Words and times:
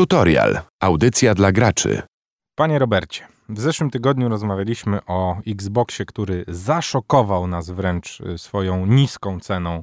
Tutorial. 0.00 0.60
Audycja 0.80 1.34
dla 1.34 1.52
graczy. 1.52 2.02
Panie 2.54 2.78
Robercie, 2.78 3.26
w 3.48 3.60
zeszłym 3.60 3.90
tygodniu 3.90 4.28
rozmawialiśmy 4.28 4.98
o 5.06 5.36
Xboxie, 5.46 6.04
który 6.04 6.44
zaszokował 6.48 7.46
nas 7.46 7.70
wręcz 7.70 8.20
y, 8.20 8.38
swoją 8.38 8.86
niską 8.86 9.40
ceną 9.40 9.82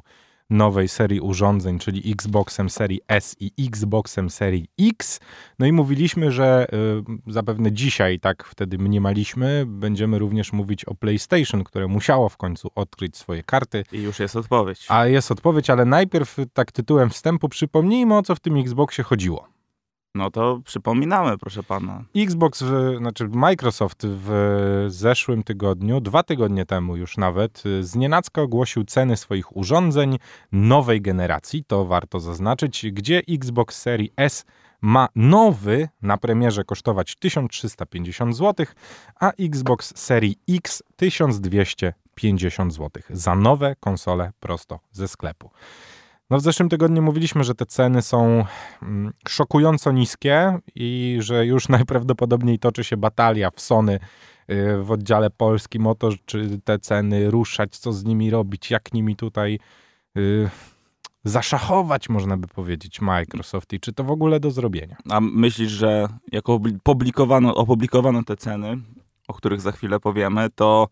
nowej 0.50 0.88
serii 0.88 1.20
urządzeń, 1.20 1.80
czyli 1.80 2.12
Xboxem 2.12 2.70
serii 2.70 3.02
S 3.08 3.36
i 3.40 3.52
Xboxem 3.68 4.30
serii 4.30 4.68
X. 4.80 5.20
No 5.60 5.66
i 5.66 5.72
mówiliśmy, 5.72 6.32
że 6.32 6.68
y, 7.28 7.32
zapewne 7.32 7.72
dzisiaj, 7.72 8.20
tak 8.20 8.44
wtedy 8.44 8.78
mniemaliśmy, 8.78 9.64
będziemy 9.68 10.20
również 10.20 10.54
mówić 10.54 10.86
o 10.86 10.96
PlayStation, 10.96 11.64
które 11.64 11.88
musiało 11.88 12.30
w 12.30 12.38
końcu 12.38 12.70
odkryć 12.76 13.18
swoje 13.18 13.44
karty. 13.44 13.84
I 13.92 14.02
już 14.02 14.20
jest 14.20 14.36
odpowiedź. 14.36 14.86
A 14.90 15.06
jest 15.06 15.32
odpowiedź, 15.32 15.70
ale 15.70 15.86
najpierw 15.86 16.38
tak 16.54 16.72
tytułem 16.72 17.10
wstępu 17.10 17.50
przypomnijmy 17.50 18.18
o 18.18 18.24
co 18.24 18.36
w 18.36 18.40
tym 18.40 18.58
Xboxie 18.58 19.04
chodziło. 19.04 19.57
No 20.18 20.32
to 20.32 20.62
przypominamy, 20.66 21.38
proszę 21.38 21.64
pana. 21.64 22.04
Xbox, 22.16 22.64
znaczy 22.98 23.28
Microsoft 23.28 24.06
w 24.06 24.86
zeszłym 24.88 25.44
tygodniu, 25.44 26.02
dwa 26.02 26.24
tygodnie 26.24 26.66
temu 26.66 26.96
już 26.96 27.18
nawet, 27.18 27.64
znienacka 27.82 28.42
ogłosił 28.42 28.84
ceny 28.84 29.18
swoich 29.18 29.58
urządzeń 29.58 30.18
nowej 30.52 31.02
generacji, 31.02 31.64
to 31.64 31.86
warto 31.86 32.20
zaznaczyć, 32.20 32.86
gdzie 32.92 33.22
Xbox 33.30 33.82
Series 33.82 34.12
S 34.18 34.46
ma 34.82 35.08
nowy 35.16 35.90
na 36.02 36.18
premierze 36.18 36.64
kosztować 36.64 37.16
1350 37.16 38.38
zł, 38.38 38.66
a 39.20 39.32
Xbox 39.32 39.98
Series 39.98 40.36
X 40.50 40.84
1250 40.96 42.74
zł 42.74 43.04
za 43.10 43.36
nowe 43.36 43.76
konsole 43.80 44.32
prosto 44.40 44.80
ze 44.92 45.08
sklepu. 45.08 45.50
No 46.30 46.38
w 46.38 46.42
zeszłym 46.42 46.70
tygodniu 46.70 47.02
mówiliśmy, 47.02 47.44
że 47.44 47.56
te 47.56 47.66
ceny 47.66 48.02
są 48.02 48.46
mm, 48.82 49.14
szokująco 49.28 49.92
niskie 49.92 50.60
i 50.76 51.18
że 51.20 51.46
już 51.46 51.70
najprawdopodobniej 51.78 52.60
toczy 52.60 52.84
się 52.84 52.98
batalia 52.98 53.52
w 53.52 53.62
Sony 53.62 54.00
y, 54.52 54.84
w 54.84 54.92
oddziale 54.92 55.30
polskim 55.30 55.88
o 55.88 55.96
to, 55.96 56.10
czy 56.26 56.60
te 56.64 56.80
ceny 56.80 57.32
ruszać, 57.32 57.78
co 57.78 57.94
z 57.94 58.06
nimi 58.06 58.30
robić, 58.30 58.72
jak 58.72 58.94
nimi 58.94 59.16
tutaj 59.16 59.60
y, 60.18 60.50
zaszachować, 61.24 62.10
można 62.10 62.38
by 62.38 62.48
powiedzieć, 62.48 63.02
Microsoft 63.02 63.74
i 63.74 63.80
czy 63.80 63.94
to 63.94 64.04
w 64.04 64.12
ogóle 64.12 64.40
do 64.40 64.52
zrobienia. 64.52 64.96
A 65.10 65.22
myślisz, 65.22 65.72
że 65.72 66.08
jako 66.32 66.60
publikowano, 66.84 67.56
opublikowano 67.56 68.24
te 68.24 68.36
ceny, 68.36 68.78
o 69.28 69.34
których 69.34 69.62
za 69.62 69.72
chwilę 69.72 70.00
powiemy, 70.00 70.50
to 70.56 70.88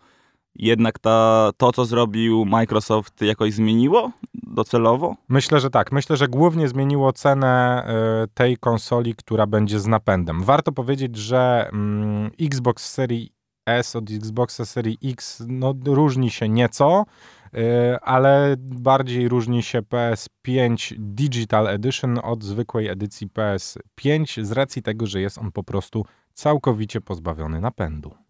jednak 0.56 1.00
ta, 1.00 1.52
to, 1.58 1.72
co 1.72 1.86
zrobił 1.86 2.46
Microsoft, 2.46 3.22
jakoś 3.22 3.54
zmieniło 3.54 4.12
docelowo? 4.34 5.16
Myślę, 5.30 5.60
że 5.60 5.70
tak. 5.70 5.92
Myślę, 5.92 6.18
że 6.18 6.28
głównie 6.28 6.68
zmieniło 6.68 7.14
cenę 7.14 7.86
y, 8.24 8.28
tej 8.34 8.58
konsoli, 8.58 9.16
która 9.16 9.48
będzie 9.48 9.80
z 9.80 9.88
napędem. 9.88 10.44
Warto 10.44 10.72
powiedzieć, 10.72 11.18
że 11.18 11.70
mm, 11.74 12.32
Xbox 12.42 12.94
Series 12.94 13.30
S 13.66 13.96
od 13.96 14.12
Xboxa 14.12 14.66
Series 14.66 14.98
X 15.04 15.44
no, 15.48 15.74
różni 15.86 16.32
się 16.32 16.50
nieco, 16.50 17.06
y, 17.54 17.60
ale 18.02 18.56
bardziej 18.60 19.30
różni 19.30 19.64
się 19.64 19.82
PS5 19.82 20.96
Digital 21.00 21.68
Edition 21.68 22.20
od 22.24 22.44
zwykłej 22.44 22.88
edycji 22.88 23.28
PS5 23.28 24.44
z 24.44 24.52
racji 24.52 24.82
tego, 24.82 25.08
że 25.08 25.22
jest 25.22 25.38
on 25.38 25.52
po 25.52 25.64
prostu 25.64 26.06
całkowicie 26.34 27.02
pozbawiony 27.02 27.62
napędu. 27.62 28.25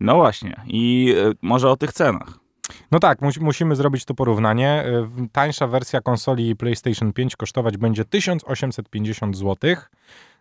No 0.00 0.14
właśnie. 0.14 0.60
I 0.66 1.14
y, 1.16 1.32
może 1.42 1.70
o 1.70 1.76
tych 1.76 1.92
cenach. 1.92 2.38
No 2.90 2.98
tak, 2.98 3.22
mu 3.22 3.30
musimy 3.40 3.76
zrobić 3.76 4.04
to 4.04 4.14
porównanie. 4.14 4.84
Y, 5.24 5.28
tańsza 5.32 5.66
wersja 5.66 6.00
konsoli 6.00 6.56
PlayStation 6.56 7.12
5 7.12 7.36
kosztować 7.36 7.76
będzie 7.76 8.04
1850 8.04 9.36
zł. 9.36 9.76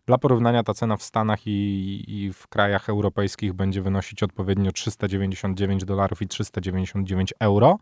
Dla 0.05 0.17
porównania 0.17 0.63
ta 0.63 0.73
cena 0.73 0.97
w 0.97 1.03
Stanach 1.03 1.47
i, 1.47 2.03
i, 2.07 2.33
w 2.33 2.47
krajach 2.47 2.89
europejskich 2.89 3.53
będzie 3.53 3.81
wynosić 3.81 4.23
odpowiednio 4.23 4.71
399 4.71 5.85
dolarów 5.85 6.21
i 6.21 6.27
399 6.27 7.33
euro. 7.39 7.79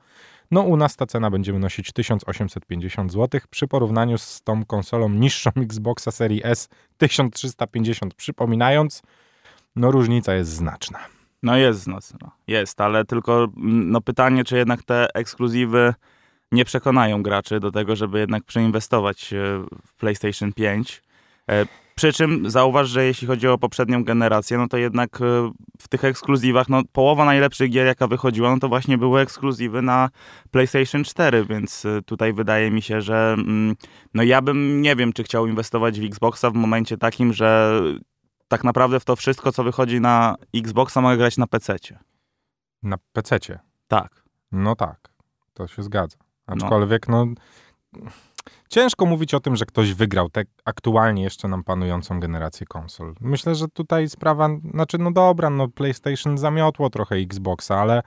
No 0.51 0.61
u 0.61 0.77
nas 0.77 0.95
ta 0.95 1.05
cena 1.05 1.31
będzie 1.31 1.53
wynosić 1.53 1.91
1850 1.91 3.11
zł. 3.11 3.41
Przy 3.49 3.67
porównaniu 3.67 4.17
z 4.17 4.41
tą 4.41 4.65
konsolą 4.65 5.09
niższą 5.09 5.51
Xboxa 5.69 6.11
serii 6.11 6.41
S 6.43 6.69
1350, 6.97 8.13
przypominając, 8.13 9.01
no 9.75 9.91
różnica 9.91 10.33
jest 10.33 10.51
znaczna. 10.51 10.99
No 11.43 11.57
jest 11.57 11.87
no, 11.87 11.99
jest, 12.47 12.81
ale 12.81 13.05
tylko 13.05 13.43
mm, 13.43 13.91
no 13.91 14.01
pytanie, 14.01 14.43
czy 14.43 14.57
jednak 14.57 14.83
te 14.83 15.07
ekskluzywy 15.13 15.93
nie 16.51 16.65
przekonają 16.65 17.23
graczy 17.23 17.59
do 17.59 17.71
tego, 17.71 17.95
żeby 17.95 18.19
jednak 18.19 18.43
przeinwestować 18.43 19.33
e, 19.33 19.37
w 19.85 19.95
PlayStation 19.95 20.53
5. 20.53 21.03
E, 21.49 21.65
przy 21.95 22.13
czym 22.13 22.49
zauważ, 22.49 22.89
że 22.89 23.05
jeśli 23.05 23.27
chodzi 23.27 23.47
o 23.47 23.57
poprzednią 23.57 24.03
generację, 24.03 24.57
no 24.57 24.67
to 24.67 24.77
jednak 24.77 25.21
e, 25.21 25.51
w 25.81 25.87
tych 25.87 26.03
ekskluzywach, 26.03 26.69
no 26.69 26.81
połowa 26.91 27.25
najlepszych 27.25 27.71
gier, 27.71 27.85
jaka 27.85 28.07
wychodziła, 28.07 28.49
no 28.49 28.59
to 28.59 28.69
właśnie 28.69 28.97
były 28.97 29.21
ekskluzywy 29.21 29.81
na 29.81 30.09
PlayStation 30.51 31.03
4, 31.03 31.45
więc 31.45 31.83
tutaj 32.05 32.33
wydaje 32.33 32.71
mi 32.71 32.81
się, 32.81 33.01
że 33.01 33.35
mm, 33.37 33.75
no 34.13 34.23
ja 34.23 34.41
bym 34.41 34.81
nie 34.81 34.95
wiem, 34.95 35.13
czy 35.13 35.23
chciał 35.23 35.47
inwestować 35.47 35.99
w 35.99 36.03
Xboxa 36.03 36.49
w 36.49 36.53
momencie 36.53 36.97
takim, 36.97 37.33
że 37.33 37.81
tak 38.53 38.63
naprawdę 38.63 38.99
w 38.99 39.05
to 39.05 39.15
wszystko, 39.15 39.51
co 39.51 39.63
wychodzi 39.63 40.01
na 40.01 40.35
Xboxa, 40.55 41.01
mogę 41.01 41.17
grać 41.17 41.37
na 41.37 41.47
PC. 41.47 41.75
Na 42.83 42.97
PC? 43.13 43.39
Tak. 43.87 44.23
No 44.51 44.75
tak, 44.75 45.09
to 45.53 45.67
się 45.67 45.83
zgadza. 45.83 46.17
Aczkolwiek, 46.47 47.07
no. 47.07 47.25
no. 47.93 48.11
Ciężko 48.69 49.05
mówić 49.05 49.33
o 49.33 49.39
tym, 49.39 49.55
że 49.55 49.65
ktoś 49.65 49.93
wygrał 49.93 50.29
tę 50.29 50.41
aktualnie 50.65 51.23
jeszcze 51.23 51.47
nam 51.47 51.63
panującą 51.63 52.19
generację 52.19 52.67
konsol. 52.67 53.15
Myślę, 53.21 53.55
że 53.55 53.67
tutaj 53.67 54.09
sprawa, 54.09 54.49
znaczy, 54.71 54.97
no 54.97 55.11
dobra, 55.11 55.49
no 55.49 55.67
PlayStation 55.67 56.37
zamiotło 56.37 56.89
trochę 56.89 57.15
Xboxa, 57.15 57.79
ale, 57.79 58.03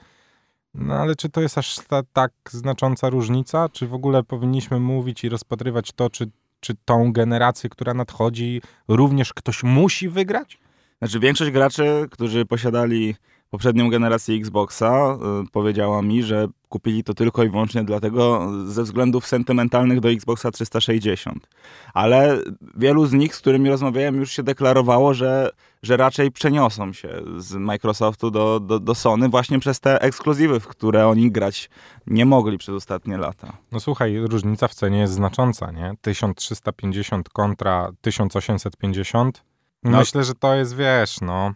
no 0.74 0.94
ale 0.94 1.16
czy 1.16 1.28
to 1.28 1.40
jest 1.40 1.58
aż 1.58 1.78
ta, 1.78 2.02
tak 2.12 2.32
znacząca 2.50 3.10
różnica? 3.10 3.68
Czy 3.68 3.86
w 3.86 3.94
ogóle 3.94 4.22
powinniśmy 4.22 4.80
mówić 4.80 5.24
i 5.24 5.28
rozpatrywać 5.28 5.92
to, 5.92 6.10
czy 6.10 6.30
czy 6.60 6.74
tą 6.84 7.12
generację, 7.12 7.70
która 7.70 7.94
nadchodzi, 7.94 8.62
również 8.88 9.34
ktoś 9.34 9.62
musi 9.62 10.08
wygrać? 10.08 10.58
Znaczy, 10.98 11.20
większość 11.20 11.50
graczy, 11.50 12.06
którzy 12.10 12.46
posiadali 12.46 13.14
poprzednią 13.50 13.90
generację 13.90 14.36
Xboxa, 14.36 15.18
y, 15.44 15.50
powiedziała 15.52 16.02
mi, 16.02 16.22
że 16.22 16.48
kupili 16.68 17.04
to 17.04 17.14
tylko 17.14 17.44
i 17.44 17.48
wyłącznie 17.48 17.84
dlatego, 17.84 18.50
ze 18.66 18.82
względów 18.82 19.26
sentymentalnych 19.26 20.00
do 20.00 20.10
Xboxa 20.10 20.50
360. 20.50 21.48
Ale 21.94 22.38
wielu 22.76 23.06
z 23.06 23.12
nich, 23.12 23.34
z 23.34 23.38
którymi 23.38 23.70
rozmawiałem, 23.70 24.16
już 24.16 24.32
się 24.32 24.42
deklarowało, 24.42 25.14
że, 25.14 25.50
że 25.82 25.96
raczej 25.96 26.32
przeniosą 26.32 26.92
się 26.92 27.08
z 27.38 27.54
Microsoftu 27.54 28.30
do, 28.30 28.60
do, 28.60 28.80
do 28.80 28.94
Sony 28.94 29.28
właśnie 29.28 29.58
przez 29.58 29.80
te 29.80 30.02
ekskluzywy, 30.02 30.60
w 30.60 30.66
które 30.66 31.08
oni 31.08 31.30
grać 31.30 31.70
nie 32.06 32.26
mogli 32.26 32.58
przez 32.58 32.74
ostatnie 32.74 33.18
lata. 33.18 33.56
No 33.72 33.80
słuchaj, 33.80 34.18
różnica 34.18 34.68
w 34.68 34.74
cenie 34.74 34.98
jest 34.98 35.12
znacząca, 35.12 35.70
nie? 35.72 35.94
1350 36.00 37.28
kontra 37.28 37.92
1850. 38.00 39.42
No. 39.90 39.98
Myślę, 39.98 40.24
że 40.24 40.34
to 40.34 40.54
jest, 40.54 40.76
wiesz, 40.76 41.20
no... 41.20 41.54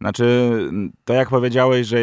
Znaczy, 0.00 0.52
to 1.04 1.14
jak 1.14 1.28
powiedziałeś, 1.28 1.86
że 1.86 1.98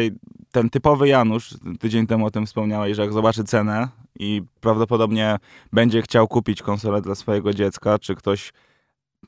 ten 0.52 0.70
typowy 0.70 1.08
Janusz, 1.08 1.54
tydzień 1.80 2.06
temu 2.06 2.26
o 2.26 2.30
tym 2.30 2.46
wspomniałeś, 2.46 2.96
że 2.96 3.02
jak 3.02 3.12
zobaczy 3.12 3.44
cenę 3.44 3.88
i 4.18 4.42
prawdopodobnie 4.60 5.36
będzie 5.72 6.02
chciał 6.02 6.28
kupić 6.28 6.62
konsolę 6.62 7.00
dla 7.00 7.14
swojego 7.14 7.54
dziecka, 7.54 7.98
czy 7.98 8.14
ktoś 8.14 8.52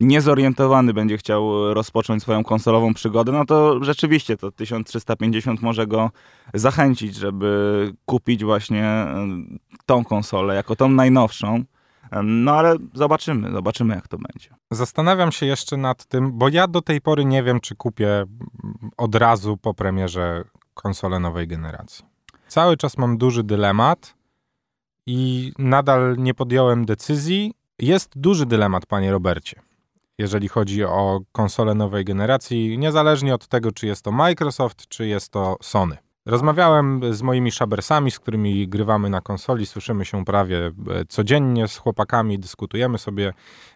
niezorientowany 0.01 0.95
będzie 0.95 1.17
chciał 1.17 1.75
rozpocząć 1.75 2.23
swoją 2.23 2.45
konsolową 2.45 2.95
przygodę, 2.95 3.33
no 3.33 3.45
to 3.45 3.84
rzeczywiście 3.84 4.37
to 4.37 4.51
1350 4.51 5.63
może 5.63 5.87
go 5.87 6.11
zachęcić, 6.55 7.15
żeby 7.15 7.93
kupić 8.05 8.45
właśnie 8.45 9.07
tą 9.87 10.05
konsolę 10.05 10.55
jako 10.55 10.77
tą 10.77 10.89
najnowszą. 10.89 11.65
No 12.25 12.53
ale 12.53 12.77
zobaczymy, 12.94 13.53
zobaczymy 13.53 13.94
jak 13.94 14.09
to 14.09 14.19
będzie. 14.19 14.50
Zastanawiam 14.71 15.33
się 15.33 15.47
jeszcze 15.47 15.77
nad 15.77 16.05
tym, 16.05 16.39
bo 16.39 16.49
ja 16.49 16.69
do 16.69 16.83
tej 16.83 17.01
pory 17.01 17.25
nie 17.25 17.42
wiem, 17.42 17.60
czy 17.60 17.75
kupię 17.75 18.25
od 18.97 19.15
razu 19.15 19.57
po 19.57 19.75
premierze 19.75 20.45
konsolę 20.75 21.21
nowej 21.21 21.48
generacji. 21.48 22.04
Cały 22.48 22.77
czas 22.77 22.98
mam 22.98 23.19
duży 23.19 23.45
dylemat 23.45 24.15
i 25.07 25.53
nadal 25.59 26.16
nie 26.19 26.34
podjąłem 26.34 26.86
decyzji. 26.86 27.54
Jest 27.78 28.19
duży 28.19 28.47
dylemat, 28.47 28.86
panie 28.86 29.13
Robercie, 29.13 29.60
jeżeli 30.19 30.48
chodzi 30.48 30.84
o 30.84 31.21
konsolę 31.33 31.75
nowej 31.75 32.04
generacji, 32.04 32.78
niezależnie 32.78 33.34
od 33.34 33.48
tego, 33.48 33.72
czy 33.72 33.86
jest 33.86 34.03
to 34.04 34.13
Microsoft, 34.13 34.89
czy 34.89 35.07
jest 35.07 35.33
to 35.33 35.57
Sony. 35.63 36.05
Rozmawiałem 36.27 37.01
z 37.15 37.23
moimi 37.23 37.53
szabersami, 37.53 38.11
z 38.11 38.19
którymi 38.19 38.69
grywamy 38.69 39.11
na 39.11 39.21
konsoli, 39.21 39.67
słyszymy 39.67 40.05
się 40.05 40.25
prawie 40.25 40.67
e, 40.67 40.73
codziennie 41.09 41.69
z 41.69 41.77
chłopakami, 41.77 42.39
dyskutujemy 42.39 42.99
sobie, 42.99 43.33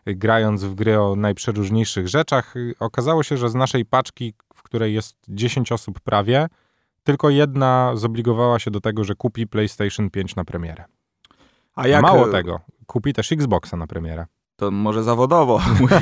e, 0.06 0.14
grając 0.14 0.64
w 0.64 0.74
gry 0.74 1.00
o 1.00 1.16
najprzeróżniejszych 1.16 2.08
rzeczach. 2.08 2.54
Okazało 2.80 3.22
się, 3.22 3.36
że 3.36 3.48
z 3.48 3.54
naszej 3.54 3.84
paczki, 3.84 4.34
w 4.54 4.62
której 4.62 4.94
jest 4.94 5.16
10 5.28 5.72
osób 5.72 6.00
prawie, 6.00 6.46
tylko 7.04 7.30
jedna 7.30 7.92
zobligowała 7.94 8.58
się 8.58 8.70
do 8.70 8.80
tego, 8.80 9.04
że 9.04 9.14
kupi 9.14 9.46
PlayStation 9.46 10.10
5 10.10 10.36
na 10.36 10.44
premierę. 10.44 10.84
A 11.74 11.86
jak... 11.86 12.02
Mało 12.02 12.28
e, 12.28 12.32
tego, 12.32 12.60
kupi 12.86 13.12
też 13.12 13.32
Xboxa 13.32 13.76
na 13.76 13.86
premierę. 13.86 14.26
To 14.60 14.70
może 14.70 15.02
zawodowo 15.02 15.60
musi, 15.80 15.94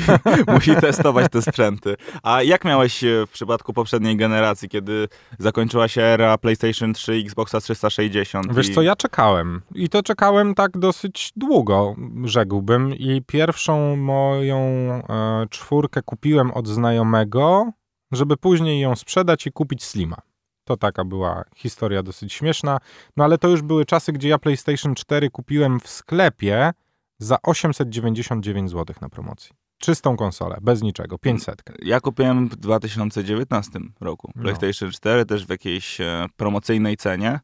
musi 0.47 0.75
testować 0.75 1.31
te 1.31 1.41
sprzęty. 1.41 1.95
A 2.23 2.43
jak 2.43 2.65
miałeś 2.65 3.03
e, 3.03 3.25
w 3.27 3.29
przypadku 3.31 3.73
poprzedniej 3.73 4.17
generacji, 4.17 4.69
kiedy 4.69 5.07
zakończyła 5.39 5.87
się 5.87 6.01
era 6.01 6.37
PlayStation 6.37 6.93
3, 6.93 7.13
Xboxa 7.13 7.59
360? 7.61 8.53
Wiesz 8.53 8.69
i... 8.69 8.73
co, 8.73 8.81
ja 8.81 8.95
czekałem. 8.95 9.61
I 9.75 9.89
to 9.89 10.03
czekałem 10.03 10.55
tak 10.55 10.77
dosyć 10.77 11.31
długo, 11.35 11.95
rzekłbym. 12.23 12.95
I 12.95 13.21
pierwszą 13.27 13.95
moją 13.95 14.59
e, 14.59 15.01
czwórkę 15.49 16.01
kupiłem 16.01 16.51
od 16.51 16.67
znajomego, 16.67 17.71
żeby 18.11 18.37
później 18.37 18.81
ją 18.81 18.95
sprzedać 18.95 19.47
i 19.47 19.51
kupić 19.51 19.83
Slima. 19.83 20.17
To 20.63 20.77
taka 20.77 21.05
była 21.05 21.43
historia 21.55 22.03
dosyć 22.03 22.33
śmieszna. 22.33 22.77
No 23.17 23.23
ale 23.23 23.37
to 23.37 23.47
już 23.47 23.61
były 23.61 23.85
czasy, 23.85 24.11
gdzie 24.13 24.29
ja 24.29 24.37
PlayStation 24.37 24.95
4 24.95 25.29
kupiłem 25.29 25.79
w 25.79 25.89
sklepie 25.89 26.73
za 27.19 27.37
899 27.43 28.71
zł 28.71 28.95
na 29.01 29.09
promocji. 29.09 29.51
Czystą 29.77 30.17
konsolę, 30.17 30.57
bez 30.61 30.81
niczego, 30.81 31.17
500. 31.17 31.63
Ja 31.81 31.99
kupiłem 31.99 32.47
w 32.47 32.55
2019 32.55 33.79
roku 34.01 34.31
No. 34.35 34.41
PlayStation 34.41 34.91
4 34.91 35.25
też 35.25 35.45
w 35.45 35.49
jakiejś 35.49 36.01
e, 36.01 36.25
promocyjnej 36.37 36.97
cenie. 36.97 37.39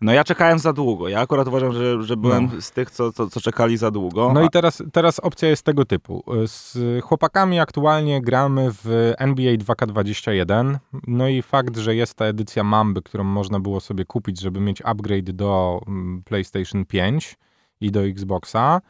No 0.00 0.12
ja 0.12 0.24
czekałem 0.24 0.58
za 0.58 0.72
długo. 0.72 1.08
Ja 1.08 1.20
akurat 1.20 1.48
uważam, 1.48 1.72
że, 1.72 2.02
że 2.02 2.16
byłem 2.16 2.50
No. 2.54 2.60
z 2.60 2.70
tych, 2.70 2.90
co, 2.90 3.12
co, 3.12 3.26
co 3.30 3.40
czekali 3.40 3.76
za 3.76 3.90
długo. 3.90 4.32
No 4.34 4.42
i 4.42 4.50
teraz, 4.50 4.82
teraz 4.92 5.18
opcja 5.18 5.48
jest 5.48 5.62
tego 5.62 5.84
typu. 5.84 6.24
Z 6.46 6.78
chłopakami 7.04 7.60
aktualnie 7.60 8.22
gramy 8.22 8.68
w 8.72 9.12
NBA 9.18 9.54
2K21. 9.54 10.78
No 11.06 11.28
i 11.28 11.42
fakt, 11.42 11.76
że 11.76 11.94
jest 11.94 12.14
ta 12.14 12.24
edycja 12.24 12.64
Mamby, 12.64 13.02
którą 13.02 13.24
można 13.24 13.60
było 13.60 13.80
sobie 13.80 14.04
kupić, 14.04 14.40
żeby 14.40 14.60
mieć 14.60 14.82
upgrade 14.84 15.30
do 15.30 15.80
mm, 15.86 16.22
PlayStation 16.24 16.84
5 16.84 17.36
i 17.80 17.90
do 17.90 18.06
Xboxa. 18.06 18.80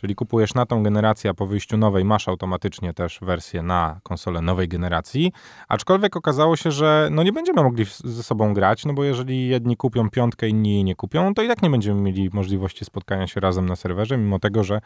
Czyli 0.00 0.14
kupujesz 0.14 0.54
na 0.54 0.66
tą 0.66 0.82
generację, 0.82 1.30
a 1.30 1.34
po 1.34 1.46
wyjściu 1.46 1.76
nowej 1.76 2.04
masz 2.04 2.28
automatycznie 2.28 2.94
też 2.94 3.18
wersję 3.22 3.62
na 3.62 4.00
konsolę 4.02 4.40
nowej 4.40 4.68
generacji. 4.68 5.32
Aczkolwiek 5.68 6.16
okazało 6.16 6.56
się, 6.56 6.70
że 6.70 7.08
no 7.10 7.22
nie 7.22 7.32
będziemy 7.32 7.62
mogli 7.62 7.84
ze 8.04 8.22
sobą 8.22 8.54
grać, 8.54 8.84
no 8.84 8.92
bo 8.92 9.04
jeżeli 9.04 9.48
jedni 9.48 9.76
kupią 9.76 10.10
piątkę, 10.10 10.48
inni 10.48 10.74
jej 10.74 10.84
nie 10.84 10.94
kupią, 10.94 11.34
to 11.34 11.42
i 11.42 11.48
tak 11.48 11.62
nie 11.62 11.70
będziemy 11.70 12.00
mieli 12.00 12.30
możliwości 12.32 12.84
spotkania 12.84 13.26
się 13.26 13.40
razem 13.40 13.66
na 13.66 13.76
serwerze, 13.76 14.16
mimo 14.16 14.38
tego, 14.38 14.64
że 14.64 14.80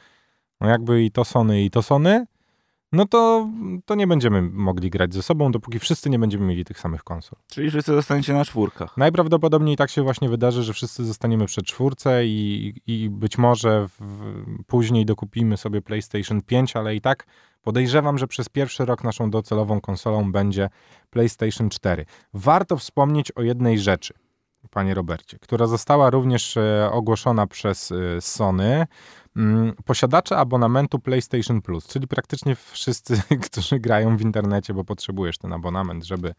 no 0.61 0.69
jakby 0.69 1.05
i 1.05 1.11
to 1.11 1.25
Sony, 1.25 1.63
i 1.63 1.71
to 1.71 1.83
Sony, 1.83 2.27
no 2.95 3.07
to, 3.07 3.49
to 3.85 3.95
nie 3.95 4.07
będziemy 4.07 4.43
mogli 4.43 4.91
grać 4.91 5.15
ze 5.15 5.23
sobą, 5.23 5.53
dopóki 5.53 5.79
wszyscy 5.79 6.11
nie 6.11 6.19
będziemy 6.19 6.47
mieli 6.47 6.65
tych 6.65 6.81
samych 6.81 7.05
konsol. 7.05 7.39
Czyli 7.51 7.71
wszyscy 7.71 7.95
zostaniecie 7.95 8.33
na 8.33 8.45
czwórkach. 8.45 8.97
Najprawdopodobniej 8.97 9.77
tak 9.77 9.91
się 9.91 10.03
właśnie 10.03 10.29
wydarzy, 10.29 10.63
że 10.63 10.73
wszyscy 10.73 11.05
zostaniemy 11.05 11.47
przy 11.47 11.63
czwórce 11.63 12.27
i, 12.27 12.75
i 12.87 13.11
być 13.11 13.39
może 13.39 13.89
w, 14.01 14.35
później 14.67 15.07
dokupimy 15.07 15.57
sobie 15.57 15.83
PlayStation 15.83 16.43
5, 16.43 16.77
ale 16.77 16.97
i 16.97 17.01
tak 17.01 17.27
podejrzewam, 17.63 18.19
że 18.19 18.27
przez 18.27 18.49
pierwszy 18.49 18.85
rok 18.85 19.05
naszą 19.05 19.31
docelową 19.31 19.81
konsolą 19.81 20.33
będzie 20.33 20.71
PlayStation 21.11 21.71
4. 21.71 22.05
Warto 22.35 22.77
wspomnieć 22.77 23.33
o 23.33 23.43
jednej 23.43 23.79
rzeczy, 23.79 24.15
panie 24.71 24.95
Robercie, 24.95 25.39
która 25.39 25.67
została 25.67 26.11
również 26.11 26.57
e, 26.57 26.91
ogłoszona 26.93 27.47
przez 27.47 27.93
e, 27.93 28.21
Sony. 28.21 28.87
Mm, 29.37 29.75
Posiadacze 29.85 30.37
abonamentu 30.37 30.99
PlayStation 30.99 31.63
Plus, 31.63 31.87
czyli 31.87 32.09
praktycznie 32.09 32.55
wszyscy, 32.55 33.23
którzy 33.51 33.81
grają 33.81 34.17
w 34.17 34.21
internecie, 34.21 34.75
bo 34.75 34.85
potrzebujesz 34.85 35.39
ten 35.39 35.53
abonament, 35.53 36.05
żeby, 36.05 36.35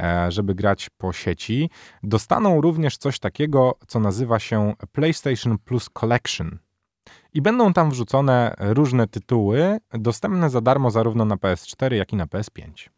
e, 0.00 0.32
żeby 0.32 0.54
grać 0.54 0.90
po 0.98 1.12
sieci, 1.12 1.70
dostaną 2.02 2.60
również 2.60 2.96
coś 2.96 3.18
takiego, 3.18 3.78
co 3.86 4.00
nazywa 4.00 4.38
się 4.38 4.74
PlayStation 4.92 5.58
Plus 5.58 5.90
Collection. 5.90 6.58
I 7.34 7.42
będą 7.42 7.72
tam 7.72 7.90
wrzucone 7.90 8.54
różne 8.58 9.06
tytuły, 9.06 9.78
dostępne 9.92 10.50
za 10.50 10.60
darmo 10.60 10.90
zarówno 10.90 11.24
na 11.24 11.36
PS4, 11.36 11.92
jak 11.92 12.12
i 12.12 12.16
na 12.16 12.26
PS5. 12.26 12.90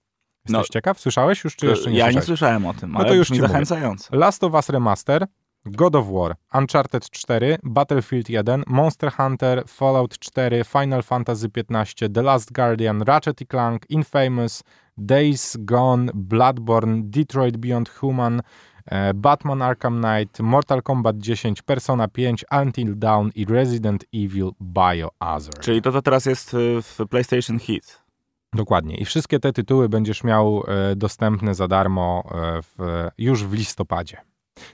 Jesteś 0.49 0.69
No, 0.69 0.73
ciekaw? 0.73 1.01
Słyszałeś 1.01 1.45
już, 1.45 1.57
czy 1.57 1.67
jeszcze 1.67 1.91
nie 1.91 1.99
ja 1.99 2.07
nie 2.07 2.13
słyszałeś? 2.13 2.27
słyszałem 2.27 2.67
o 2.67 2.75
tym, 2.75 2.93
No 2.93 2.99
ale 2.99 3.09
to 3.09 3.15
już 3.15 3.31
mówię. 3.31 3.43
zachęcająco. 3.43 4.17
Last 4.17 4.45
of 4.45 4.53
Us 4.55 4.69
Remaster, 4.69 5.27
God 5.67 5.97
of 5.97 6.07
War, 6.13 6.35
Uncharted 6.55 7.11
4, 7.11 7.59
Battlefield 7.63 8.29
1, 8.31 8.63
Monster 8.67 9.13
Hunter, 9.13 9.63
Fallout 9.67 10.19
4, 10.19 10.65
Final 10.65 11.03
Fantasy 11.03 11.49
15, 11.49 12.09
The 12.09 12.23
Last 12.23 12.53
Guardian, 12.53 13.03
Ratchet 13.03 13.41
i 13.41 13.47
Clank, 13.47 13.87
Infamous, 13.91 14.63
Days 14.99 15.57
Gone, 15.61 16.13
Bloodborne, 16.15 17.03
Detroit 17.05 17.57
Beyond 17.57 17.89
Human, 17.89 18.43
e, 18.87 19.15
Batman 19.15 19.63
Arkham 19.63 20.01
Knight, 20.03 20.41
Mortal 20.41 20.83
Kombat 20.83 21.19
10, 21.19 21.63
Persona 21.63 22.09
5, 22.09 22.45
Until 22.63 22.95
Dawn 22.99 23.31
i 23.35 23.45
Resident 23.45 24.05
Evil 24.15 24.51
Biohazard. 24.61 25.61
Czyli 25.61 25.83
to, 25.83 25.93
to 25.93 26.03
teraz 26.03 26.27
jest 26.27 26.55
y, 26.55 26.83
w 26.83 26.99
PlayStation 27.11 27.59
Hit. 27.59 28.02
Dokładnie. 28.55 28.97
I 28.97 29.05
wszystkie 29.05 29.39
te 29.39 29.53
tytuły 29.53 29.89
będziesz 29.89 30.25
miał 30.25 30.65
e, 30.67 30.97
dostępne 30.97 31.55
za 31.55 31.69
darmo 31.69 32.25
e, 32.25 32.63
w, 32.63 33.09
już 33.19 33.45
w 33.45 33.53
listopadzie. 33.53 34.17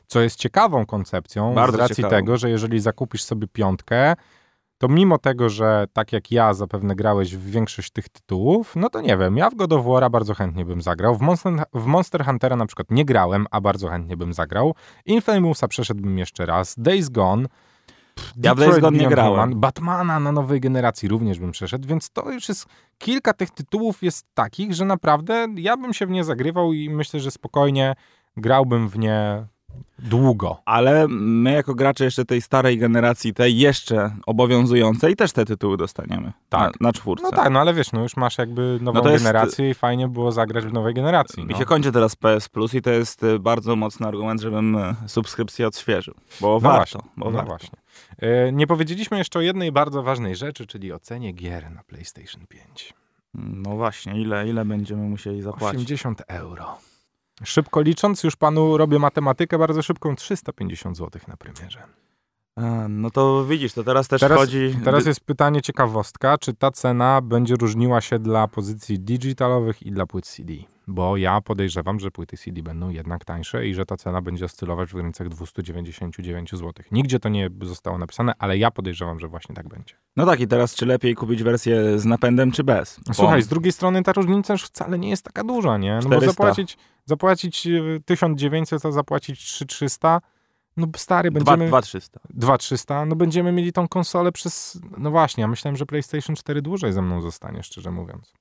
Co 0.06 0.20
jest 0.20 0.36
ciekawą 0.36 0.86
koncepcją 0.86 1.54
Bardzo 1.54 1.76
z 1.76 1.80
racji 1.80 1.96
ciekawą. 1.96 2.16
tego, 2.16 2.36
że 2.36 2.50
jeżeli 2.50 2.80
zakupisz 2.80 3.22
sobie 3.22 3.46
piątkę, 3.48 4.14
to 4.78 4.88
mimo 4.88 5.18
tego, 5.18 5.48
że 5.48 5.86
tak 5.92 6.12
jak 6.12 6.30
ja 6.30 6.54
zapewne 6.54 6.94
grałeś 6.94 7.36
w 7.36 7.50
większość 7.50 7.90
tych 7.90 8.08
tytułów, 8.08 8.76
no 8.76 8.90
to 8.90 9.00
nie 9.00 9.16
wiem, 9.16 9.36
ja 9.36 9.50
w 9.50 9.54
God 9.54 9.72
of 9.72 9.86
War'a 9.86 10.10
bardzo 10.10 10.34
chętnie 10.34 10.64
bym 10.64 10.82
zagrał. 10.82 11.14
W 11.14 11.20
Monster, 11.20 11.52
w 11.74 11.86
Monster 11.86 12.24
Huntera 12.24 12.56
na 12.56 12.66
przykład 12.66 12.90
nie 12.90 13.04
grałem, 13.04 13.46
a 13.50 13.60
bardzo 13.60 13.88
chętnie 13.88 14.16
bym 14.16 14.32
zagrał. 14.32 14.74
Infamousa 15.06 15.68
przeszedłbym 15.68 16.18
jeszcze 16.18 16.46
raz. 16.46 16.74
Days 16.78 17.08
Gone. 17.08 17.48
Ja 18.42 18.54
w 18.54 18.58
Days 18.58 18.78
Gone 18.78 18.98
nie 18.98 19.08
grałem. 19.08 19.60
Batmana 19.60 20.20
na 20.20 20.32
nowej 20.32 20.60
generacji 20.60 21.08
również 21.08 21.38
bym 21.38 21.52
przeszedł, 21.52 21.88
więc 21.88 22.10
to 22.10 22.30
już 22.30 22.48
jest 22.48 22.66
kilka 22.98 23.32
tych 23.32 23.50
tytułów 23.50 24.02
jest 24.02 24.26
takich, 24.34 24.74
że 24.74 24.84
naprawdę 24.84 25.46
ja 25.56 25.76
bym 25.76 25.94
się 25.94 26.06
w 26.06 26.10
nie 26.10 26.24
zagrywał 26.24 26.72
i 26.72 26.90
myślę, 26.90 27.20
że 27.20 27.30
spokojnie 27.30 27.94
grałbym 28.36 28.88
w 28.88 28.98
nie 28.98 29.46
długo. 29.98 30.62
Ale 30.64 31.08
my 31.08 31.52
jako 31.52 31.74
gracze 31.74 32.04
jeszcze 32.04 32.24
tej 32.24 32.40
starej 32.42 32.78
generacji, 32.78 33.34
tej 33.34 33.58
jeszcze 33.58 34.10
obowiązującej, 34.26 35.16
też 35.16 35.32
te 35.32 35.44
tytuły 35.44 35.76
dostaniemy. 35.76 36.32
Tak. 36.48 36.80
Na, 36.80 36.86
na 36.88 36.92
czwórce. 36.92 37.22
No 37.24 37.30
tak, 37.30 37.50
no 37.52 37.60
ale 37.60 37.74
wiesz, 37.74 37.92
no 37.92 38.02
już 38.02 38.16
masz 38.16 38.38
jakby 38.38 38.78
nową 38.82 39.02
No 39.02 39.10
jest- 39.10 39.24
generację 39.24 39.70
i 39.70 39.74
fajnie 39.74 40.08
było 40.08 40.32
zagrać 40.32 40.64
w 40.66 40.72
nowej 40.72 40.94
generacji. 40.94 41.44
Mi 41.44 41.52
No. 41.52 41.58
się 41.58 41.64
kończy 41.64 41.92
teraz 41.92 42.16
PS 42.16 42.48
Plus 42.48 42.74
i 42.74 42.82
to 42.82 42.90
jest 42.90 43.22
y, 43.22 43.38
bardzo 43.38 43.76
mocny 43.76 44.06
argument, 44.06 44.40
żebym 44.40 44.76
y, 44.76 44.94
subskrypcję 45.06 45.66
odświeżył. 45.66 46.14
Bo 46.40 46.48
No 46.48 46.60
warto. 46.60 46.76
właśnie, 46.98 47.00
Bo 47.16 47.24
no 47.26 47.32
warto. 47.32 47.48
właśnie. 47.48 47.78
E, 48.18 48.52
Nie 48.52 48.66
powiedzieliśmy 48.66 49.18
jeszcze 49.18 49.38
o 49.38 49.42
jednej 49.42 49.72
bardzo 49.72 50.02
ważnej 50.02 50.36
rzeczy, 50.36 50.66
czyli 50.66 50.92
o 50.92 50.98
cenie 50.98 51.32
gier 51.32 51.70
na 51.70 51.82
PlayStation 51.82 52.46
5. 52.48 52.92
No 53.34 53.70
właśnie, 53.76 54.20
ile, 54.20 54.48
ile 54.48 54.64
będziemy 54.64 55.02
musieli 55.08 55.42
zapłacić? 55.42 55.76
80 55.80 56.22
euro. 56.28 56.78
Szybko 57.44 57.80
licząc, 57.80 58.24
już 58.24 58.36
panu 58.36 58.76
robię 58.76 58.98
matematykę 58.98 59.58
bardzo 59.58 59.82
szybką, 59.82 60.16
350 60.16 60.96
zł 60.96 61.20
na 61.28 61.36
premierze. 61.36 61.82
A, 62.56 62.88
no 62.88 63.10
to 63.10 63.44
widzisz, 63.44 63.72
to 63.72 63.84
teraz 63.84 64.08
też 64.08 64.20
Teraz- 64.20 64.38
wchodzi... 64.38 64.76
Teraz 64.84 65.06
jest 65.06 65.20
pytanie, 65.20 65.62
ciekawostka, 65.62 66.38
czy 66.38 66.54
ta 66.54 66.70
cena 66.70 67.20
będzie 67.20 67.54
różniła 67.54 68.00
się 68.00 68.18
dla 68.18 68.48
pozycji 68.48 69.00
digitalowych 69.00 69.82
i 69.82 69.92
dla 69.92 70.06
płyt 70.06 70.26
CD? 70.26 70.52
Bo 70.90 71.16
ja 71.16 71.40
podejrzewam, 71.40 72.00
że 72.00 72.10
płyty 72.10 72.36
CD 72.36 72.62
będą 72.62 72.88
jednak 72.88 73.24
tańsze 73.24 73.66
i 73.66 73.74
że 73.74 73.86
ta 73.86 73.96
cena 73.96 74.22
będzie 74.22 74.44
oscylować 74.44 74.90
w 74.90 74.94
granicach 74.94 75.28
299 75.28 76.50
zł. 76.50 76.72
Nigdzie 76.90 77.20
to 77.20 77.28
nie 77.28 77.50
zostało 77.62 77.98
napisane, 77.98 78.32
ale 78.38 78.58
ja 78.58 78.70
podejrzewam, 78.70 79.20
że 79.20 79.28
właśnie 79.28 79.54
tak 79.54 79.68
będzie. 79.68 79.94
No 80.16 80.26
tak, 80.26 80.40
i 80.40 80.48
teraz 80.48 80.74
czy 80.74 80.86
lepiej 80.86 81.14
kupić 81.14 81.42
wersję 81.42 81.98
z 81.98 82.04
napędem, 82.04 82.52
czy 82.52 82.64
bez? 82.64 83.00
Bo- 83.06 83.14
Słuchaj, 83.14 83.42
z 83.42 83.48
drugiej 83.48 83.72
strony 83.72 84.02
ta 84.02 84.12
różnica 84.12 84.54
już 84.54 84.64
wcale 84.64 84.98
nie 84.98 85.10
jest 85.10 85.24
taka 85.24 85.44
duża, 85.44 85.78
nie? 85.78 85.94
No 85.94 86.02
bo 86.02 86.16
400. 86.16 86.32
zapłacić, 86.32 86.78
zapłacić 87.04 87.66
y, 87.66 88.02
1900, 88.04 88.86
a 88.86 88.92
zapłacić 88.92 89.44
3300, 89.44 90.20
no 90.76 90.86
stary, 90.96 91.30
będziemy... 91.30 91.66
2300. 91.68 92.20
2300, 92.30 93.04
no 93.06 93.16
będziemy 93.16 93.52
mieli 93.52 93.72
tą 93.72 93.88
konsolę 93.88 94.32
przez... 94.32 94.80
No 94.98 95.10
właśnie, 95.10 95.40
ja 95.42 95.48
myślałem, 95.48 95.76
że 95.76 95.86
PlayStation 95.86 96.36
4 96.36 96.62
dłużej 96.62 96.92
ze 96.92 97.02
mną 97.02 97.20
zostanie, 97.20 97.62
szczerze 97.62 97.90
mówiąc. 97.90 98.32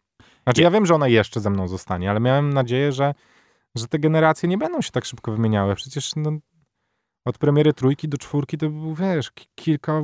Znaczy, 0.47 0.61
ja 0.61 0.71
wiem, 0.71 0.85
że 0.85 0.95
ona 0.95 1.07
jeszcze 1.07 1.39
ze 1.39 1.49
mną 1.49 1.67
zostanie, 1.67 2.09
ale 2.09 2.19
miałem 2.19 2.53
nadzieję, 2.53 2.91
że, 2.91 3.13
że 3.75 3.87
te 3.87 3.99
generacje 3.99 4.49
nie 4.49 4.57
będą 4.57 4.81
się 4.81 4.91
tak 4.91 5.05
szybko 5.05 5.31
wymieniały. 5.31 5.75
Przecież 5.75 6.15
no, 6.15 6.31
od 7.25 7.37
premiery 7.37 7.73
trójki 7.73 8.09
do 8.09 8.17
czwórki 8.17 8.57
to 8.57 8.69
był, 8.69 8.93
wiesz, 8.93 9.31
ki- 9.31 9.47
kilka 9.55 10.01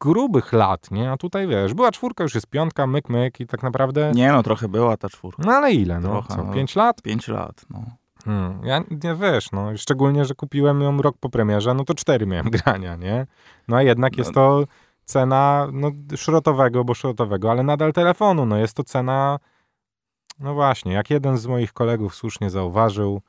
grubych 0.00 0.52
lat, 0.52 0.90
nie? 0.90 1.10
A 1.10 1.16
tutaj, 1.16 1.48
wiesz, 1.48 1.74
była 1.74 1.90
czwórka, 1.92 2.24
już 2.24 2.34
jest 2.34 2.46
piątka, 2.46 2.86
myk, 2.86 3.08
myk 3.08 3.40
i 3.40 3.46
tak 3.46 3.62
naprawdę... 3.62 4.12
Nie 4.14 4.32
no, 4.32 4.42
trochę 4.42 4.68
była 4.68 4.96
ta 4.96 5.08
czwórka. 5.08 5.42
No 5.46 5.52
ale 5.52 5.72
ile, 5.72 6.00
no? 6.00 6.08
Trochę, 6.08 6.28
Co, 6.28 6.44
no. 6.44 6.52
pięć 6.52 6.76
lat? 6.76 7.02
Pięć 7.02 7.28
lat, 7.28 7.64
no. 7.70 7.84
Hmm, 8.24 8.60
ja 8.64 8.78
nie 9.04 9.14
wiesz, 9.14 9.52
no, 9.52 9.76
szczególnie, 9.76 10.24
że 10.24 10.34
kupiłem 10.34 10.80
ją 10.80 11.02
rok 11.02 11.16
po 11.20 11.28
premierze, 11.30 11.74
no 11.74 11.84
to 11.84 11.94
cztery 11.94 12.26
miałem 12.26 12.50
grania, 12.64 12.96
nie? 12.96 13.26
No 13.68 13.76
a 13.76 13.82
jednak 13.82 14.18
jest 14.18 14.34
to 14.34 14.64
cena, 15.04 15.68
no, 15.72 15.90
szrotowego, 16.16 16.84
bo 16.84 16.94
szrotowego, 16.94 17.50
ale 17.50 17.62
nadal 17.62 17.92
telefonu, 17.92 18.46
no 18.46 18.56
jest 18.56 18.74
to 18.76 18.84
cena, 18.84 19.38
no 20.38 20.54
właśnie, 20.54 20.92
jak 20.92 21.10
jeden 21.10 21.36
z 21.38 21.46
moich 21.46 21.72
kolegów 21.72 22.14
słusznie 22.14 22.50
zauważył, 22.50 23.20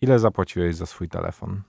ile 0.00 0.18
zapłaciłeś 0.18 0.76
za 0.76 0.86
swój 0.86 1.08
telefon? 1.08 1.62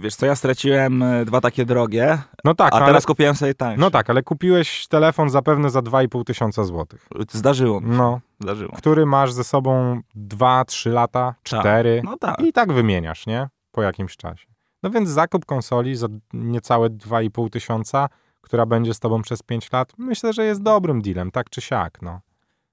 Wiesz 0.00 0.16
co, 0.16 0.26
ja 0.26 0.36
straciłem 0.36 1.02
e, 1.02 1.24
dwa 1.24 1.40
takie 1.40 1.64
drogie, 1.64 2.18
No 2.44 2.54
tak, 2.54 2.74
a 2.74 2.86
teraz 2.86 3.06
kupiłem 3.06 3.34
sobie 3.34 3.54
tańsze. 3.54 3.80
no 3.80 3.90
tak, 3.90 4.10
ale 4.10 4.22
kupiłeś 4.22 4.86
telefon 4.88 5.30
zapewne 5.30 5.70
za 5.70 5.80
2,5 5.80 6.24
tysiąca 6.24 6.64
złotych. 6.64 7.08
Zdarzyło 7.30 7.80
mi 7.80 7.86
się, 7.90 7.92
No, 7.96 8.20
zdarzyło. 8.40 8.72
który 8.76 9.06
masz 9.06 9.32
ze 9.32 9.44
sobą 9.44 10.00
2-3 10.16 10.92
lata, 10.92 11.34
4 11.42 12.00
No 12.04 12.16
tak. 12.18 12.40
i 12.40 12.52
tak 12.52 12.72
wymieniasz, 12.72 13.26
nie? 13.26 13.48
Po 13.72 13.82
jakimś 13.82 14.16
czasie. 14.16 14.46
No 14.82 14.90
więc 14.90 15.08
zakup 15.08 15.44
konsoli 15.44 15.96
za 15.96 16.06
niecałe 16.32 16.90
2,5 16.90 17.50
tysiąca, 17.50 18.08
która 18.40 18.66
będzie 18.66 18.94
z 18.94 19.00
tobą 19.00 19.22
przez 19.22 19.42
5 19.42 19.72
lat, 19.72 19.92
myślę, 19.98 20.32
że 20.32 20.44
jest 20.44 20.62
dobrym 20.62 21.02
dealem, 21.02 21.30
tak 21.30 21.50
czy 21.50 21.60
siak, 21.60 22.02
no. 22.02 22.20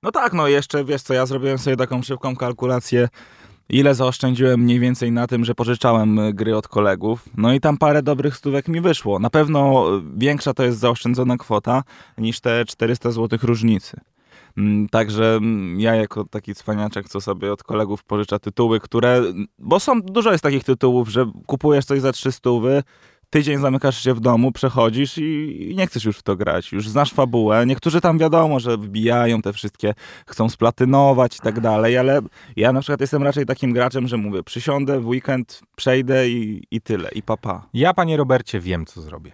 No 0.03 0.11
tak, 0.11 0.33
no 0.33 0.47
jeszcze 0.47 0.85
wiesz 0.85 1.01
co, 1.01 1.13
ja 1.13 1.25
zrobiłem 1.25 1.57
sobie 1.57 1.77
taką 1.77 2.01
szybką 2.01 2.35
kalkulację, 2.35 3.09
ile 3.69 3.95
zaoszczędziłem 3.95 4.59
mniej 4.59 4.79
więcej 4.79 5.11
na 5.11 5.27
tym, 5.27 5.45
że 5.45 5.55
pożyczałem 5.55 6.19
y, 6.19 6.33
gry 6.33 6.57
od 6.57 6.67
kolegów. 6.67 7.29
No 7.37 7.53
i 7.53 7.59
tam 7.59 7.77
parę 7.77 8.03
dobrych 8.03 8.37
stówek 8.37 8.67
mi 8.67 8.81
wyszło. 8.81 9.19
Na 9.19 9.29
pewno 9.29 9.85
y, 9.97 10.01
większa 10.17 10.53
to 10.53 10.63
jest 10.63 10.79
zaoszczędzona 10.79 11.37
kwota 11.37 11.83
niż 12.17 12.39
te 12.39 12.65
400 12.65 13.11
zł 13.11 13.39
różnicy. 13.43 13.97
Mm, 14.57 14.89
Także 14.89 15.35
mm, 15.35 15.79
ja 15.79 15.95
jako 15.95 16.23
taki 16.23 16.55
cwaniaczek, 16.55 17.09
co 17.09 17.21
sobie 17.21 17.53
od 17.53 17.63
kolegów 17.63 18.03
pożycza 18.03 18.39
tytuły, 18.39 18.79
które... 18.79 19.21
Bo 19.59 19.79
są, 19.79 20.01
dużo 20.01 20.31
jest 20.31 20.43
takich 20.43 20.63
tytułów, 20.63 21.09
że 21.09 21.31
kupujesz 21.45 21.85
coś 21.85 22.01
za 22.01 22.11
300, 22.11 22.49
tydzień 23.31 23.57
zamykasz 23.57 24.03
się 24.03 24.13
w 24.13 24.19
domu, 24.19 24.51
przechodzisz 24.51 25.17
i, 25.17 25.73
nie 25.77 25.87
chcesz 25.87 26.05
już 26.05 26.17
w 26.17 26.23
to 26.23 26.35
grać. 26.35 26.71
Już 26.71 26.89
znasz 26.89 27.13
fabułę. 27.13 27.65
Niektórzy 27.65 28.01
tam 28.01 28.17
wiadomo, 28.17 28.59
że 28.59 28.77
wbijają 28.77 29.41
te 29.41 29.53
wszystkie, 29.53 29.93
chcą 30.27 30.49
splatynować 30.49 31.37
i 31.37 31.39
tak 31.39 31.59
dalej, 31.59 31.97
ale 31.97 32.21
ja 32.55 32.73
na 32.73 32.81
przykład 32.81 33.01
jestem 33.01 33.23
raczej 33.23 33.45
takim 33.45 33.73
graczem, 33.73 34.07
że 34.07 34.17
mówię, 34.17 34.43
przysiądę 34.43 34.99
w 34.99 35.07
weekend, 35.07 35.61
przejdę 35.75 36.29
i, 36.29 36.63
i 36.71 36.81
tyle, 36.81 37.09
i 37.11 37.23
papa. 37.23 37.67
Ja, 37.73 37.93
panie 37.93 38.17
Robercie, 38.17 38.59
wiem, 38.59 38.85
co 38.85 39.01
zrobię. 39.01 39.31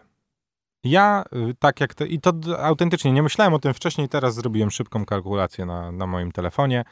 Ja, 0.84 1.24
y, 1.50 1.54
tak 1.60 1.82
jak 1.82 1.94
to, 1.94 2.06
i 2.06 2.20
to 2.20 2.34
autentycznie, 2.60 3.12
nie 3.12 3.24
myślałem 3.24 3.54
o 3.54 3.60
tym 3.60 3.74
wcześniej, 3.74 4.10
teraz 4.10 4.36
zrobiłem 4.36 4.72
szybką 4.72 5.06
kalkulację 5.06 5.66
na, 5.66 5.92
na 5.92 6.08
moim 6.08 6.32
telefonie. 6.32 6.84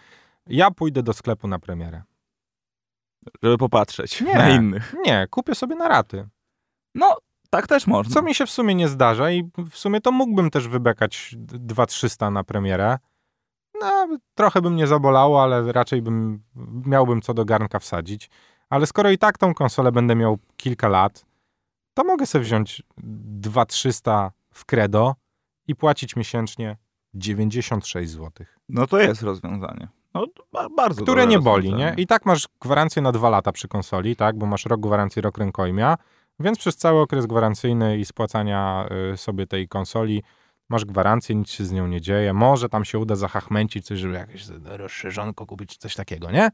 Ja 0.47 0.71
pójdę 0.71 1.03
do 1.03 1.13
sklepu 1.13 1.47
na 1.47 1.59
premierę. 1.59 2.03
Żeby 3.43 3.57
popatrzeć 3.57 4.21
Nie. 4.21 4.35
na 4.35 4.49
innych. 4.49 4.95
Nie, 5.05 5.27
kupię 5.29 5.55
sobie 5.55 5.75
na 5.75 5.87
raty. 5.87 6.27
No, 6.95 7.17
tak 7.49 7.67
też 7.67 7.87
można. 7.87 8.13
Co 8.13 8.21
mi 8.21 8.35
się 8.35 8.45
w 8.45 8.51
sumie 8.51 8.75
nie 8.75 8.87
zdarza 8.87 9.31
i 9.31 9.49
w 9.69 9.77
sumie 9.77 10.01
to 10.01 10.11
mógłbym 10.11 10.49
też 10.49 10.67
wybekać 10.67 11.35
2-300 11.37 12.31
na 12.31 12.43
premierę. 12.43 12.97
No, 13.81 14.07
trochę 14.35 14.61
bym 14.61 14.75
nie 14.75 14.87
zabolało, 14.87 15.43
ale 15.43 15.71
raczej 15.71 16.01
bym 16.01 16.43
miałbym 16.85 17.21
co 17.21 17.33
do 17.33 17.45
garnka 17.45 17.79
wsadzić. 17.79 18.29
Ale 18.69 18.85
skoro 18.85 19.09
i 19.11 19.17
tak 19.17 19.37
tą 19.37 19.53
konsolę 19.53 19.91
będę 19.91 20.15
miał 20.15 20.37
kilka 20.57 20.87
lat, 20.87 21.25
to 21.93 22.03
mogę 22.03 22.25
sobie 22.25 22.45
wziąć 22.45 22.83
2-300 23.41 24.29
w 24.53 24.65
credo 24.65 25.15
i 25.67 25.75
płacić 25.75 26.15
miesięcznie 26.15 26.77
96 27.13 28.11
zł. 28.11 28.31
No 28.69 28.87
to 28.87 28.99
jest 28.99 29.21
rozwiązanie. 29.21 29.87
No, 30.13 30.25
ba- 30.51 30.69
bardzo 30.69 31.03
Które 31.03 31.27
nie 31.27 31.39
boli, 31.39 31.73
nie? 31.73 31.93
I 31.97 32.07
tak 32.07 32.25
masz 32.25 32.47
gwarancję 32.61 33.01
na 33.01 33.11
dwa 33.11 33.29
lata 33.29 33.51
przy 33.51 33.67
konsoli, 33.67 34.15
tak? 34.15 34.37
Bo 34.37 34.45
masz 34.45 34.65
rok 34.65 34.81
gwarancji, 34.81 35.21
rok 35.21 35.37
rękojmia, 35.37 35.97
więc 36.39 36.57
przez 36.59 36.75
cały 36.77 37.01
okres 37.01 37.25
gwarancyjny 37.25 37.97
i 37.97 38.05
spłacania 38.05 38.87
y, 39.13 39.17
sobie 39.17 39.47
tej 39.47 39.67
konsoli 39.67 40.23
masz 40.69 40.85
gwarancję, 40.85 41.35
nic 41.35 41.49
się 41.49 41.65
z 41.65 41.71
nią 41.71 41.87
nie 41.87 42.01
dzieje. 42.01 42.33
Może 42.33 42.69
tam 42.69 42.85
się 42.85 42.99
uda 42.99 43.15
zahachmęcić 43.15 43.85
coś, 43.85 43.99
żeby 43.99 44.13
jakieś 44.13 44.43
rozszerzonko 44.63 45.45
kupić, 45.45 45.69
czy 45.69 45.77
coś 45.77 45.95
takiego, 45.95 46.31
nie? 46.31 46.49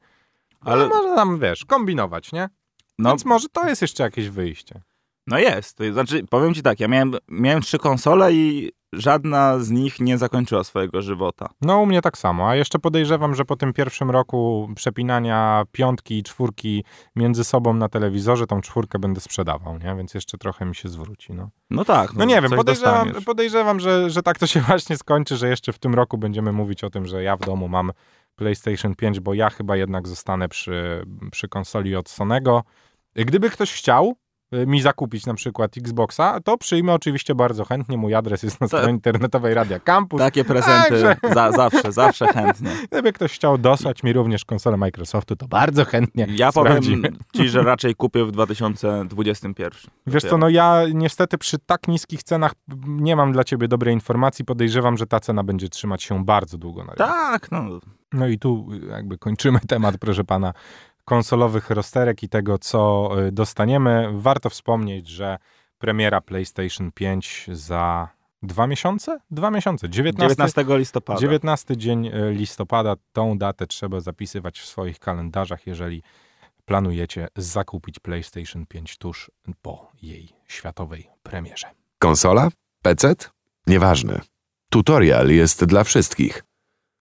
Ale 0.62 0.84
Ale- 0.84 0.88
może 0.90 1.16
tam, 1.16 1.40
wiesz, 1.40 1.66
kombinować, 1.66 2.32
nie? 2.32 2.50
No, 3.00 3.10
Więc 3.10 3.26
może 3.26 3.48
to 3.50 3.68
jest 3.70 3.82
jeszcze 3.82 4.04
jakieś 4.04 4.30
wyjście. 4.30 4.82
no 5.28 5.40
jest. 5.40 5.78
To 5.78 5.94
Znaczy, 5.94 6.24
powiem 6.30 6.54
ci 6.54 6.62
tak, 6.62 6.80
ja 6.80 6.88
miałem, 6.88 7.14
miałem 7.28 7.62
trzy 7.62 7.78
konsole 7.80 8.34
i 8.34 8.72
żadna 8.94 9.60
z 9.60 9.70
nich 9.70 10.00
nie 10.00 10.18
zakończyła 10.18 10.64
swojego 10.64 11.02
żywota. 11.02 11.50
No 11.62 11.80
u 11.80 11.86
mnie 11.86 12.02
tak 12.02 12.18
samo, 12.18 12.50
a 12.50 12.56
jeszcze 12.56 12.80
podejrzewam, 12.80 13.36
że 13.36 13.46
po 13.46 13.56
tym 13.56 13.74
pierwszym 13.74 14.12
roku 14.12 14.70
przepinania 14.76 15.64
piątki 15.72 16.18
i 16.18 16.24
czwórki 16.24 16.84
między 17.16 17.44
sobą 17.44 17.74
na 17.74 17.90
telewizorze, 17.90 18.48
tą 18.48 18.62
czwórkę 18.62 19.00
będę 19.00 19.22
sprzedawał, 19.22 19.78
nie? 19.78 19.96
Więc 19.96 20.14
jeszcze 20.14 20.38
trochę 20.38 20.66
mi 20.66 20.76
się 20.76 20.90
zwróci, 20.90 21.34
no. 21.34 21.50
No 21.70 21.86
tak. 21.86 22.14
No 22.14 22.26
nie 22.26 22.42
wiem, 22.42 22.52
podejrzewam, 22.52 23.06
dostaniesz. 23.06 23.26
podejrzewam 23.26 23.80
że, 23.80 24.10
że 24.10 24.24
tak 24.24 24.40
to 24.40 24.48
się 24.48 24.60
właśnie 24.72 24.98
skończy, 24.98 25.38
że 25.38 25.50
jeszcze 25.50 25.74
w 25.74 25.80
tym 25.80 25.94
roku 25.94 26.18
będziemy 26.18 26.52
mówić 26.52 26.84
o 26.84 26.90
tym, 26.90 27.06
że 27.06 27.24
ja 27.24 27.38
w 27.38 27.40
domu 27.40 27.68
mam 27.68 27.92
PlayStation 28.36 28.96
5, 28.96 29.20
bo 29.20 29.34
ja 29.34 29.50
chyba 29.50 29.78
jednak 29.78 30.08
zostanę 30.08 30.50
przy, 30.50 31.06
przy 31.32 31.48
konsoli 31.48 31.96
od 31.96 32.10
Sonego. 32.10 32.64
Gdyby 33.16 33.50
ktoś 33.50 33.74
chciał 33.74 34.16
mi 34.68 34.82
zakupić 34.82 35.26
na 35.26 35.34
przykład 35.34 35.78
Xboxa, 35.78 36.40
to 36.44 36.58
przyjmę 36.58 36.94
oczywiście 36.94 37.36
bardzo 37.36 37.66
chętnie. 37.66 37.98
Mój 37.98 38.16
adres 38.16 38.44
jest 38.44 38.62
na 38.62 38.68
Tak. 38.68 38.80
stronie 38.80 38.94
internetowej 38.96 39.54
Radia 39.54 39.80
Campus. 39.80 40.20
Takie 40.20 40.44
prezenty 40.46 40.90
Także- 40.90 41.16
za, 41.34 41.52
zawsze, 41.52 41.92
zawsze 41.92 42.28
chętnie. 42.28 42.70
Gdyby 42.92 43.14
ktoś 43.14 43.34
chciał 43.34 43.58
dosłać 43.58 44.04
mi 44.04 44.14
również 44.14 44.46
konsolę 44.46 44.78
Microsoftu, 44.78 45.36
to 45.36 45.48
bardzo 45.48 45.86
chętnie 45.86 46.28
Ja 46.30 46.52
powiem 46.52 46.72
sprawdzimy. 46.72 47.10
ci, 47.36 47.50
że 47.50 47.64
raczej 47.72 47.96
kupię 47.96 48.26
w 48.26 48.32
2021. 48.32 49.72
Wiesz 50.08 50.24
co, 50.24 50.38
no 50.38 50.50
ja 50.50 50.82
niestety 50.94 51.38
przy 51.38 51.60
tak 51.60 51.88
niskich 51.88 52.24
cenach 52.24 52.52
nie 52.88 53.16
mam 53.16 53.32
dla 53.32 53.44
ciebie 53.44 53.68
dobrej 53.68 53.94
informacji. 53.94 54.46
Podejrzewam, 54.46 54.98
że 54.98 55.08
ta 55.08 55.20
cena 55.20 55.44
będzie 55.44 55.70
trzymać 55.70 56.04
się 56.04 56.26
bardzo 56.26 56.58
długo 56.58 56.82
na 56.84 56.94
rynku. 56.94 57.04
Tak, 57.04 57.52
no. 57.52 57.80
No 58.14 58.28
i 58.28 58.40
tu 58.40 58.68
y, 58.84 58.86
jakby 58.88 59.18
kończymy 59.18 59.60
temat, 59.68 59.98
proszę 59.98 60.24
pana, 60.24 60.54
konsolowych 61.12 61.70
rozterek 61.70 62.24
i 62.24 62.30
tego, 62.30 62.58
co 62.58 63.10
y, 63.28 63.32
dostaniemy. 63.32 64.10
Warto 64.14 64.50
wspomnieć, 64.50 65.08
że 65.08 65.38
premiera 65.80 66.22
PlayStation 66.22 66.92
5 66.92 67.48
za 67.52 68.10
dwa 68.44 68.68
miesiące? 68.68 69.20
Dwa 69.32 69.52
miesiące. 69.52 69.90
19, 69.90 70.36
19 70.36 70.78
listopada. 70.78 71.20
19 71.20 71.78
dzień 71.78 72.08
y, 72.08 72.32
listopada. 72.32 72.96
Tą 73.14 73.38
datę 73.38 73.68
trzeba 73.68 74.00
zapisywać 74.00 74.60
w 74.60 74.66
swoich 74.66 75.00
kalendarzach, 75.00 75.68
jeżeli 75.68 76.04
planujecie 76.66 77.28
zakupić 77.36 78.00
PlayStation 78.00 78.66
5 78.66 78.98
tuż 78.98 79.32
po 79.62 79.92
jej 80.02 80.30
światowej 80.48 81.10
premierze. 81.24 81.68
Konsola? 82.00 82.50
PC? 82.82 83.16
Nieważne. 83.68 84.22
Tutorial 84.70 85.30
jest 85.30 85.66
dla 85.66 85.84
wszystkich. 85.84 86.44